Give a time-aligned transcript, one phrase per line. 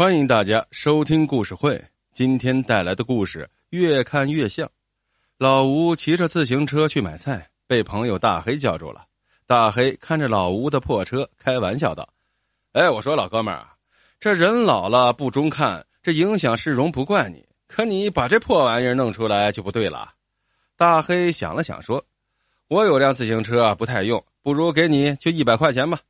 [0.00, 1.78] 欢迎大家收听故事会。
[2.14, 4.66] 今天带来的故事越看越像。
[5.36, 9.04] 老吴骑着自行车去买菜，被朋友大黑叫住了。
[9.46, 12.08] 大黑看着老吴的破车，开玩笑道
[12.72, 13.74] ：“哎，我说老哥们儿啊，
[14.18, 20.14] 这人老了不中看，这影响市容不怪你，可你把这破玩意儿弄出来就不对了。”
[20.78, 22.02] 大黑想了想说
[22.68, 26.00] ：“我有辆自行车，不太用，不如给你就一百块钱吧。”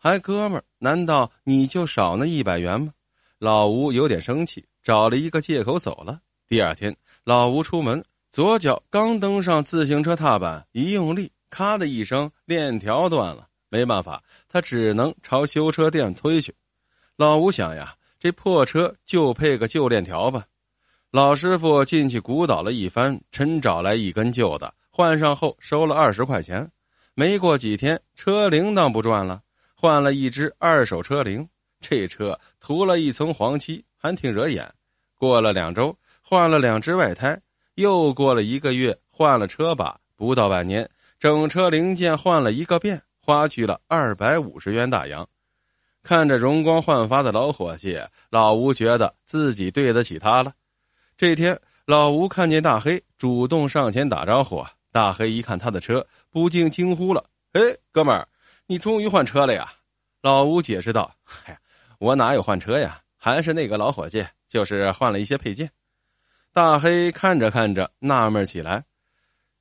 [0.00, 2.94] 还哥们儿，难道你就少那一百元吗？
[3.38, 6.20] 老吴有点生气，找了一个借口走了。
[6.48, 13.46] 第二天，老吴出门，左脚刚登上自行车踏板，一用力，咔的一声，链条断了。
[13.68, 16.54] 没办法，他只能朝修车店推去。
[17.16, 20.44] 老吴想呀，这破车就配个旧链条吧。
[21.10, 26.70] 老师傅进去鼓捣了一番，真找来一根旧的，换上后收了二十块钱。
[27.14, 29.42] 没过几天，车铃铛不转了，
[29.74, 31.46] 换了一只二手车铃。
[31.80, 34.72] 这车涂了一层黄漆，还挺惹眼。
[35.14, 37.40] 过了两周，换了两只外胎。
[37.74, 39.98] 又过了一个月，换了车把。
[40.16, 45.28] 不到半年，整车零件换了一个遍，花去了二百五十元大洋。
[46.02, 48.00] 看着容光焕发的老伙计，
[48.30, 50.52] 老吴觉得自己对得起他了。
[51.18, 54.64] 这天，老吴看见大黑，主动上前打招呼。
[54.90, 57.22] 大黑一看他的车，不禁惊呼了
[57.52, 57.60] ：“哎，
[57.92, 58.26] 哥们儿，
[58.66, 59.70] 你终于换车了呀！”
[60.22, 61.58] 老吴解释道：“嗨。”
[61.98, 63.00] 我哪有换车呀？
[63.16, 65.70] 还是那个老伙计，就是换了一些配件。
[66.52, 68.84] 大黑看着看着，纳闷起来，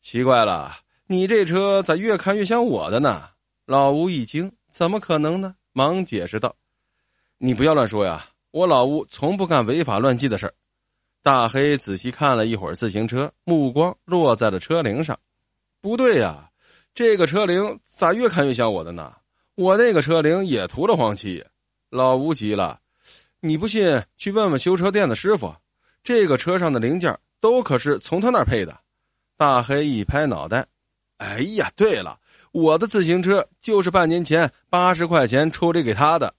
[0.00, 0.76] 奇怪了，
[1.06, 3.30] 你这车咋越看越像我的呢？
[3.64, 5.54] 老吴一惊，怎么可能呢？
[5.72, 6.54] 忙解释道
[7.38, 10.54] ：“你不要乱说呀，我老吴从不干违法乱纪的事儿。”
[11.22, 15.18] 大黑仔细看了一会儿自行车，目光落在了车铃上。
[15.80, 16.50] 不对呀，
[16.92, 19.14] 这个车铃咋越看越像我的呢？
[19.54, 21.44] 我那个车铃也涂了黄漆。
[21.90, 22.80] 老吴急了，
[23.40, 25.54] 你不信，去问问修车店的师傅，
[26.02, 28.76] 这个车上的零件都可是从他那儿配的。
[29.36, 30.66] 大黑一拍脑袋，
[31.18, 32.18] 哎呀，对了，
[32.52, 36.32] 我的自行车就是半年前八十块钱处理给他的。